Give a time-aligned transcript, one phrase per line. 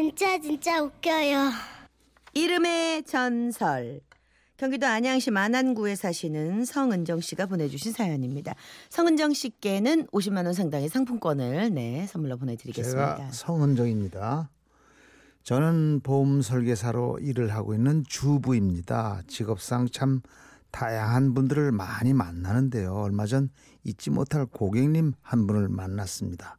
[0.00, 1.50] 진짜 진짜 웃겨요.
[2.32, 4.00] 이름의 전설.
[4.56, 8.54] 경기도 안양시 만안구에 사시는 성은정 씨가 보내주신 사연입니다.
[8.88, 13.16] 성은정 씨께는 50만 원 상당의 상품권을 네 선물로 보내드리겠습니다.
[13.16, 14.48] 제가 성은정입니다.
[15.42, 19.20] 저는 보험 설계사로 일을 하고 있는 주부입니다.
[19.26, 20.22] 직업상 참
[20.70, 22.94] 다양한 분들을 많이 만나는데요.
[22.94, 23.50] 얼마 전
[23.84, 26.58] 잊지 못할 고객님 한 분을 만났습니다.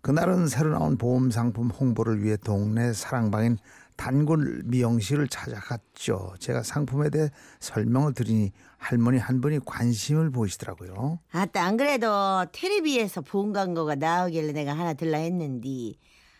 [0.00, 3.58] 그날은 새로 나온 보험 상품 홍보를 위해 동네 사랑방인
[3.96, 6.34] 단골 미용실을 찾아갔죠.
[6.40, 7.28] 제가 상품에 대해
[7.60, 11.20] 설명을 드리니 할머니 한 분이 관심을 보이시더라고요.
[11.30, 15.92] 아따 안 그래도 텔레비에서 본 광고가 나오길래 내가 하나 들라 했는데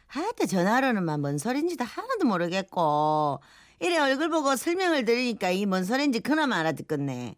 [0.09, 3.41] 아따 전화로는만 뭔 소린지도 하나도 모르겠고
[3.83, 7.35] 이래 얼굴 보고 설명을 들으니까 이 뭔 소린지 그나마 알아듣겠네.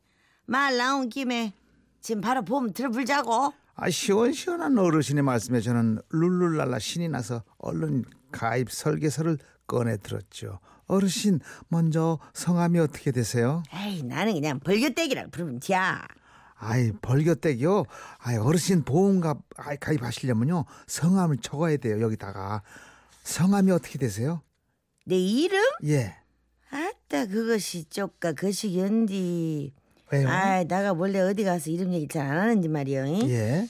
[0.47, 1.53] 말 나온 김에
[2.01, 3.53] 지금 바로 보험 들어불자고.
[3.77, 10.61] 아 시원시원한 어르신의 말씀에 저는 룰룰랄라 신이 나서 얼른 가입 설계서를 꺼내 들었죠.
[10.87, 13.63] 어르신 먼저 성함이 어떻게 되세요?
[13.73, 16.07] 에이 나는 그냥 벌교떼기라 부르면 자.
[16.57, 17.85] 아이 벌겨떼기요.
[18.19, 22.63] 아이 어르신 보험가 아이, 가입하시려면요 성함을 적어야 돼요 여기다가
[23.23, 24.43] 성함이 어떻게 되세요?
[25.07, 25.61] 내 이름?
[25.87, 26.17] 예
[27.09, 29.73] 아따 그것이 쪼까 거시 연디.
[30.13, 30.29] 왜요?
[30.29, 33.05] 아이 나가 원래 어디 가서 이름 얘기 잘 안 하는지 말이야.
[33.05, 33.31] 응?
[33.31, 33.69] 예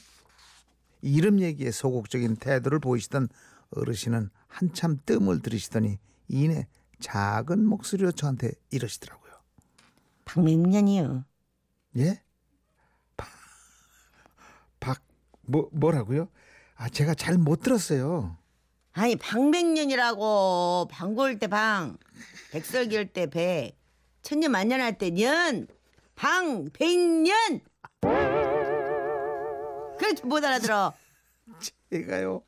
[1.03, 3.29] 이름 얘기에 소극적인 태도를 보이시던
[3.71, 6.67] 어르신은 한참 뜸을 들이시더니 이내
[7.01, 9.33] 작은 목소리로 저한테 이러시더라고요.
[10.25, 11.25] 박명년이요.
[11.99, 12.21] 예?
[14.81, 15.03] 박,
[15.43, 16.29] 뭐, 뭐라고요?
[16.77, 18.37] 아, 제가 잘 못 들었어요.
[18.97, 21.97] 아니 방백년이라고 방골 때 방,
[22.53, 23.73] 백설기 할때 백,
[24.23, 25.67] 천년 만년 할 때 년,
[26.15, 27.61] 방백년.
[29.99, 30.93] 그렇게 못 알아들어.
[31.91, 32.43] 제가요,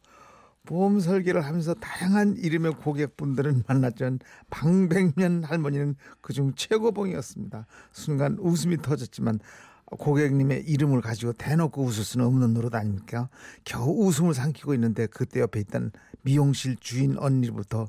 [0.64, 7.66] 보험 설계를 하면서 다양한 이름의 고객분들을 만났던 방백년 할머니는 그중 최고봉이었습니다.
[7.90, 9.40] 순간 웃음이 터졌지만
[9.86, 13.28] 고객님의 이름을 가지고 대놓고 웃을 수는 없는 노릇 아닙니까?
[13.64, 15.92] 겨우 웃음을 삼키고 있는데 그때 옆에 있던
[16.22, 17.88] 미용실 주인 언니부터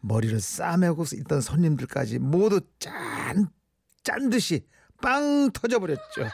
[0.00, 3.48] 머리를 싸매고 있던 손님들까지 모두 짠,
[4.02, 4.66] 짠 듯이
[5.02, 6.02] 빵 터져버렸죠.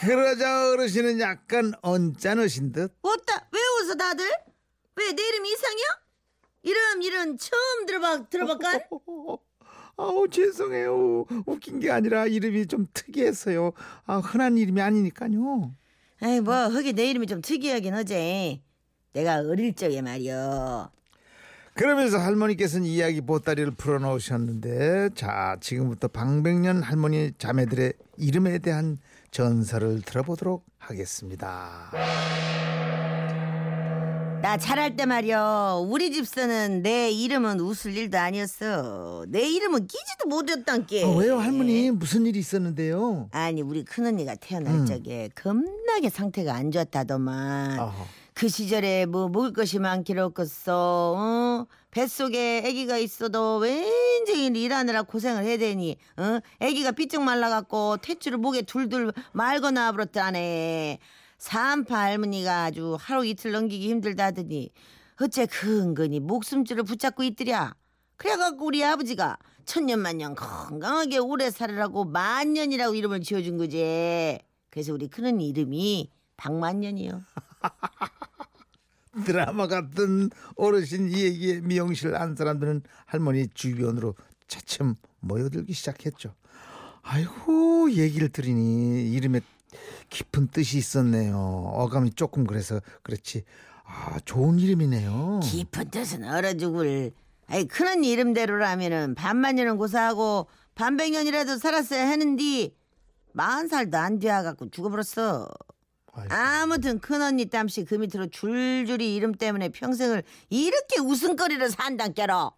[0.00, 4.24] 그러자 어르신은 약간 언짢으신 듯 어따 왜 웃어 다들?
[4.96, 5.86] 왜 내 이름 이상이야?
[6.62, 8.78] 이름 이름 처음 들어봐 들어볼까?
[9.98, 11.26] 아우 죄송해요.
[11.44, 13.72] 웃긴 게 아니라 이름이 좀 특이했어요.
[14.06, 15.74] 아 흔한 이름이 아니니까요.
[16.20, 18.62] 아이 뭐 허기 내 이름이 좀 특이하긴 하지.
[19.12, 20.90] 내가 어릴 적에 말이야.
[21.74, 28.98] 그러면서 할머니께서는 이야기 보따리를 풀어놓으셨는데 자 지금부터 방백년 할머니 자매들의 이름에 대한
[29.32, 31.90] 전설을 들어보도록 하겠습니다.
[34.42, 41.04] 나 잘할 때 말이야 우리 집서는 내 이름은 웃을 일도 아니었어 내 이름은 끼지도 못했단께
[41.04, 43.28] 아, 왜요 할머니 무슨 일이 있었는데요?
[43.32, 44.86] 아니 우리 큰언니가 태어날 음.
[44.86, 48.04] 적에 겁나게 상태가 안 좋다더만 아하.
[48.32, 51.66] 그 시절에 뭐 먹을 것이 많기로 없겠어 어?
[51.90, 56.38] 뱃속에 아기가 있어도 왠지 일하느라 고생을 해야 되니 어?
[56.60, 61.00] 아기가 삐쩍 말라갖고 탯줄을 목에 둘둘 말고 나버렸다네
[61.38, 64.70] 산파 할머니가 아주 하루 이틀 넘기기 힘들다더니
[65.20, 67.74] 어째 근근히 목숨줄을 붙잡고 있더랴.
[68.16, 74.38] 그래갖고 우리 아버지가 천년만년 건강하게 오래 살으라고 만년이라고 이름을 지어준 거지.
[74.70, 77.22] 그래서 우리 큰언니 이름이 박만년이요.
[79.24, 84.14] 드라마 같은 어르신 이 얘기에 미용실 안 사람들은 할머니 주변으로
[84.46, 86.34] 차츰 모여들기 시작했죠.
[87.02, 89.40] 아이고 얘기를 들으니 이름에
[90.10, 91.36] 깊은 뜻이 있었네요.
[91.74, 93.44] 어감이 조금 그래서 그렇지.
[93.84, 95.40] 아 좋은 이름이네요.
[95.42, 97.12] 깊은 뜻은 얼어 죽을.
[97.46, 102.74] 아이 큰언니 이름대로라면은 반만년은 고사하고 반백년이라도 살았어야 하는디
[103.32, 105.48] 마흔 살도 안 돼갖고 죽어버렸어.
[106.12, 106.34] 아이고.
[106.34, 112.52] 아무튼 큰 언니 땀씨 그 밑으로 줄줄이 이름 때문에 평생을 이렇게 웃음거리로 산단께로.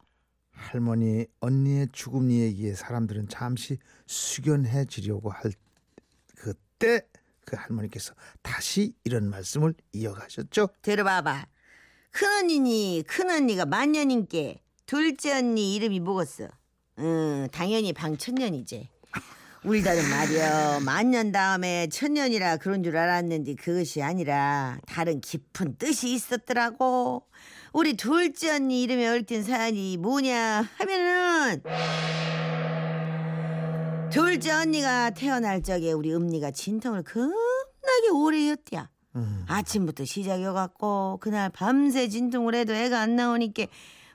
[0.52, 5.52] 할머니 언니의 죽음 얘기에 사람들은 잠시 숙연해지려고 할
[6.80, 7.02] 그때
[7.44, 10.70] 그 할머니께서 다시 이런 말씀을 이어가셨죠.
[10.80, 11.46] 들어봐봐.
[12.10, 16.48] 큰언니니 큰언니가 만년인께 둘째 언니 이름이 뭐겠어?
[16.98, 18.88] 응, 당연히 방천년이지.
[19.62, 27.26] 울다는 말이여 만년 다음에 천년이라 그런 줄 알았는데 그것이 아니라 다른 깊은 뜻이 있었더라고.
[27.74, 31.62] 우리 둘째 언니 이름에 얽힌 사연이 뭐냐 하면은
[34.12, 38.88] 둘째 언니가 태어날 적에 우리 음니가 진통을 겁나게 오래 했디야.
[39.48, 43.64] 아침부터 시작이어갖고 그날 밤새 진통을 해도 애가 안 나오니까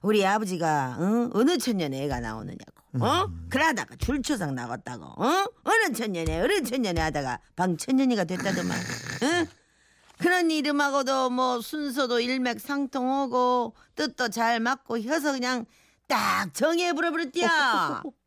[0.01, 1.29] 우리 아버지가 어?
[1.33, 3.29] 어느 천년에 애가 나오느냐고 어?
[3.49, 5.45] 그러다가 줄초상 나갔다고 어?
[5.63, 9.45] 어느 천년에 어느 천년에 하다가 방천년이가 됐다더만 어?
[10.17, 15.65] 그런 이름하고도 뭐 순서도 일맥상통하고 뜻도 잘 맞고 혀서 그냥
[16.07, 18.01] 딱 정해 불어버렸디야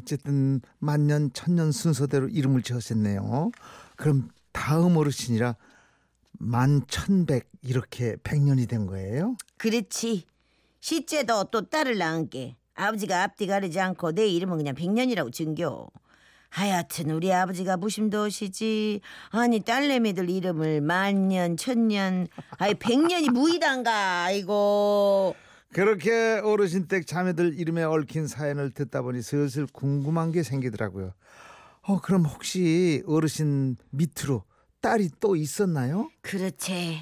[0.00, 3.50] 어쨌든 만년 천년 순서대로 이름을 지었었네요.
[3.96, 5.56] 그럼 다음 어르신이라
[6.32, 9.36] 만천백 이렇게 백년이 된 거예요?
[9.58, 10.24] 그렇지.
[10.80, 15.88] 시째도 또 딸을 낳은 게 아버지가 앞뒤 가리지 않고 내 이름은 그냥 백년이라고 증겨.
[16.48, 19.00] 하여튼 우리 아버지가 무심도시지.
[19.30, 22.26] 아니 딸내미들 이름을 만년 천년.
[22.56, 25.36] 아이 백년이 무이단가 아이고
[25.72, 31.12] 그렇게 어르신 댁 자매들 이름에 얽힌 사연을 듣다 보니 슬슬 궁금한 게 생기더라고요.
[31.82, 34.44] 어 그럼 혹시 어르신 밑으로
[34.80, 36.10] 딸이 또 있었나요?
[36.22, 36.98] 그렇지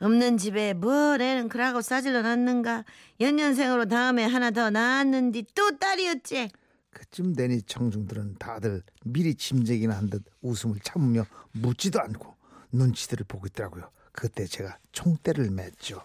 [0.00, 2.84] 없는 집에 뭘 애는 그러고 싸질러 놨는가
[3.20, 6.50] 연년생으로 다음에 하나 더 낳았는디 또 딸이었지
[6.90, 12.34] 그쯤 되니 청중들은 다들 미리 짐작이나 한 듯 웃음을 참으며 묻지도 않고
[12.72, 13.88] 눈치들을 보고 있더라고요.
[14.12, 16.02] 그때 제가 총대를 맸죠.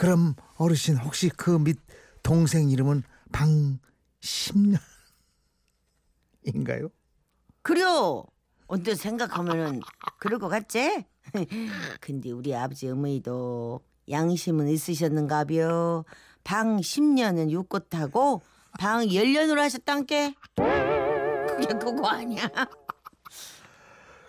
[0.00, 1.78] 그럼 어르신 혹시 그 밑
[2.22, 3.02] 동생 이름은
[3.32, 4.80] 방십년인가요?
[7.60, 8.24] 그려
[8.66, 9.80] 언뜻 생각하면은
[10.18, 11.04] 그럴 것 같지?
[12.00, 16.04] 근데 우리 아버지 어머니도 양심은 있으셨는가벼
[16.44, 18.40] 방 10년은 육고타고
[18.78, 22.48] 방 10년으로 하셨단께 그게 그거 아니야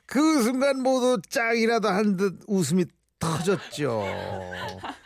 [0.05, 2.85] 그 순간 모두 짝이라도 한 듯 웃음이
[3.19, 4.03] 터졌죠.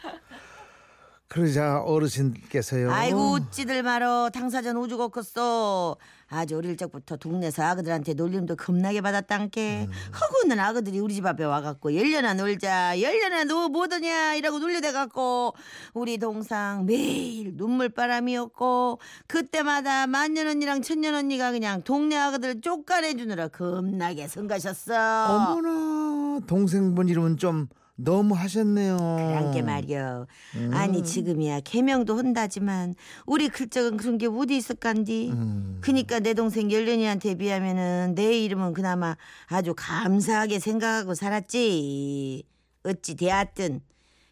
[1.35, 2.89] 그러자 어르신께서요.
[2.93, 4.29] 아이고 웃지들 말어.
[4.29, 5.97] 당사전 오죽 컸어.
[6.29, 9.89] 아주 어릴 적부터 동네에서 아그들한테 놀림도 겁나게 받았단께.
[10.21, 15.55] 허구는 아그들이 우리 집 앞에 와갖고 열려나 놀자 열려나 누워 뭐더냐 이라고 놀려대갖고
[15.93, 25.51] 우리 동상 매일 눈물바람이었고 그때마다 만년 언니랑 천년 언니가 그냥 동네 아그들 쫓아내주느라 겁나게 성가셨어.
[25.51, 28.97] 어머나 동생분 이름은 좀 너무 하셨네요.
[28.97, 30.27] 그란게 말이여.
[30.71, 32.95] 아니 지금이야 개명도 한다지만
[33.25, 35.31] 우리 클적은 그런 게 어디 있을깐디.
[35.31, 35.77] 음.
[35.81, 39.15] 그니까 내 동생 열련이한테 비하면은 내 이름은 그나마
[39.47, 42.43] 아주 감사하게 생각하고 살았지.
[42.83, 43.81] 어찌 되었든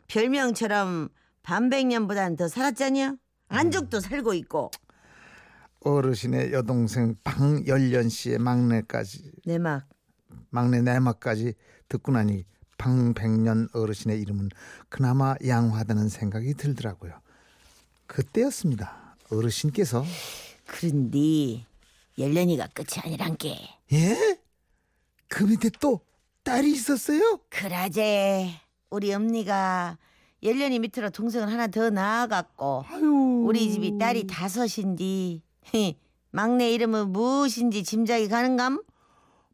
[0.08, 1.10] 별명처럼
[1.42, 3.18] 반백년보단 더 살았잖여.
[3.48, 4.72] 안족도 살고 있고
[5.82, 9.88] 어르신의 여동생 방열련 씨의 막내까지 내막
[10.50, 11.54] 막내 내막까지
[11.90, 12.46] 듣고 나니
[12.84, 14.50] 방백년 어르신의 이름은
[14.90, 17.14] 그나마 양호하다는 생각이 들더라고요.
[18.08, 19.16] 그때였습니다.
[19.32, 20.04] 어르신께서
[20.66, 21.66] 그런디
[22.18, 23.58] 열련이가 끝이 아니란 게.
[23.94, 24.38] 예?
[25.30, 26.02] 그 밑에 또
[26.44, 27.40] 딸이 있었어요?
[27.50, 28.50] 그라제
[28.90, 29.98] 우리 엄니가
[30.44, 33.44] 열년이 밑으로 동생을 하나 더 낳아갖고 아유.
[33.48, 35.42] 우리 집이 딸이 다섯인디
[36.32, 38.84] 막내 이름은 무엇인지 짐작이 가는감?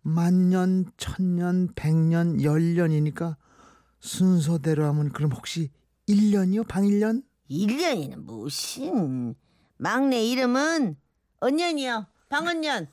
[0.01, 3.37] 만년, 천년, 백년, 열년이니까
[3.99, 5.71] 순서대로 하면 그럼 혹시
[6.07, 6.63] 일년이요?
[6.63, 7.23] 방일년?
[7.47, 9.35] 일년이는 무슨
[9.77, 10.97] 막내 이름은
[11.39, 12.87] 언년이요 방언년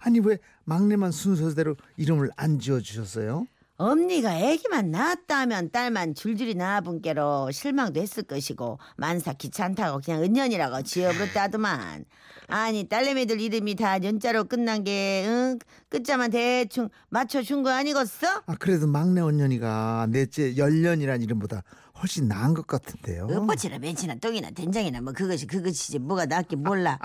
[0.00, 3.46] 아니 왜 막내만 순서대로 이름을 안 지어 주셨어요?
[3.78, 12.04] 엄니가 애기만 낳았다 하면 딸만 줄줄이 낳아분께로 실망도 했을 것이고 만사 귀찮다고 그냥 은년이라고 지어버렸다더만
[12.48, 15.58] 아니 딸내미들 이름이 다 연자로 끝난 게 응?
[15.90, 18.42] 끝자만 대충 맞춰준 거 아니겠어?
[18.46, 21.62] 아 그래도 막내 언년이가 넷째 열년이란 이름보다
[22.00, 23.26] 훨씬 나은 것 같은데요.
[23.30, 26.98] 엎어치나 벤치나 똥이나 된장이나 뭐 그것이 그것이지 뭐가 낫긴 몰라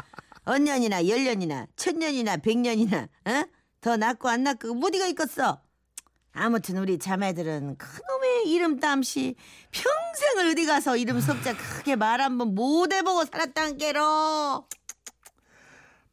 [0.46, 3.44] 언년이나 열년이나 천년이나 백년이나 어?
[3.82, 5.60] 더 낫고 안 낫고 무디가 있겠어
[6.34, 9.36] 아무튼 우리 자매들은 그놈의 이름 땀시
[9.72, 14.68] 평생을 어디 가서 이름 석자 크게 말 한번 못 해보고 살았단 게로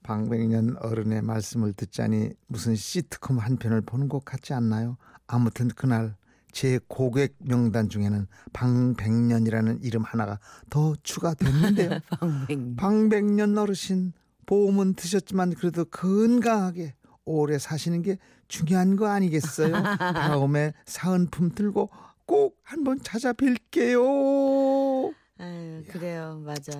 [0.02, 4.96] 방백년 어른의 말씀을 듣자니 무슨 시트콤 한 편을 보는 것 같지 않나요?
[5.26, 6.16] 아무튼 그날
[6.50, 12.00] 제 고객 명단 중에는 방백년이라는 이름 하나가 더 추가됐는데요.
[12.18, 14.14] 방백 방백년 어르신
[14.46, 16.94] 보험은 드셨지만 그래도 건강하게
[17.28, 18.16] 오래 사시는 게
[18.48, 19.72] 중요한 거 아니겠어요?
[19.98, 21.88] 다음에 사은품 들고
[22.26, 25.14] 꼭 한번 찾아뵐게요.
[25.40, 26.72] 아유 그래요 맞아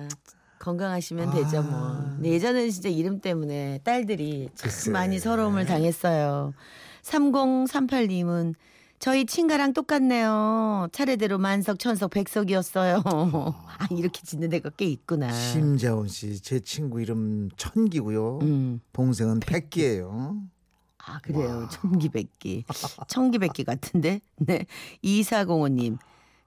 [0.59, 1.33] 건강하시면 아.
[1.33, 4.91] 되죠 뭐 근데 예전에는 진짜 이름 때문에 딸들이 참 글쎄.
[4.91, 6.53] 많이 서러움을 당했어요
[7.03, 8.55] 3038님은
[8.99, 10.89] 저희 친가랑 똑같네요.
[10.91, 13.01] 차례대로 만석 천석 백석이었어요.
[13.05, 13.87] 아.
[13.91, 15.31] 이렇게 짓는 데가 꽤 있구나.
[15.31, 18.39] 심재원 씨제 친구 이름 천기고요.
[18.41, 18.81] 음.
[18.91, 20.41] 동생은 백기예요.
[20.97, 21.67] 아 그래요.
[21.71, 22.65] 천기백기.
[23.07, 24.19] 천기백기 같은데?
[24.35, 24.65] 네.
[25.01, 25.97] 이사공호님.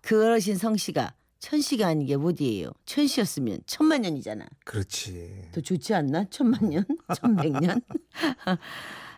[0.03, 2.71] 그 어르신 성씨가 천씨가 아닌 게 어디예요?
[2.85, 4.45] 천씨였으면 천만 년이잖아.
[4.65, 5.49] 그렇지.
[5.53, 6.27] 더 좋지 않나?
[6.31, 6.85] 천만 년?
[7.17, 7.81] 천백년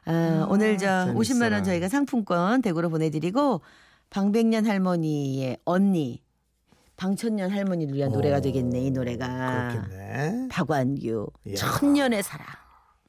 [0.06, 1.14] 아, 오늘 저 재밌어라.
[1.14, 3.60] 50만 원 저희가 상품권 댁으로 보내드리고
[4.10, 6.22] 방백년 할머니의 언니
[6.96, 10.48] 방천년 할머니를 위한 노래가 오, 되겠네 이 노래가 그렇겠네.
[10.50, 11.54] 박완규 이야.
[11.56, 12.46] 천년의 사랑